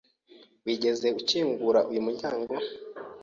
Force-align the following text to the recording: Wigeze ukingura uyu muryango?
Wigeze 0.65 1.07
ukingura 1.19 1.79
uyu 1.89 2.01
muryango? 2.05 2.53